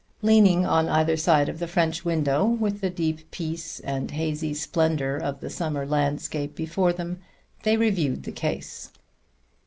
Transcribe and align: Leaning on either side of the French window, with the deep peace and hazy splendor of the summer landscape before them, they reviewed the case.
Leaning 0.23 0.65
on 0.65 0.89
either 0.89 1.15
side 1.15 1.47
of 1.47 1.59
the 1.59 1.67
French 1.67 2.03
window, 2.03 2.43
with 2.43 2.81
the 2.81 2.89
deep 2.89 3.29
peace 3.29 3.79
and 3.81 4.09
hazy 4.09 4.51
splendor 4.51 5.15
of 5.15 5.41
the 5.41 5.49
summer 5.51 5.85
landscape 5.85 6.55
before 6.55 6.91
them, 6.91 7.19
they 7.61 7.77
reviewed 7.77 8.23
the 8.23 8.31
case. 8.31 8.89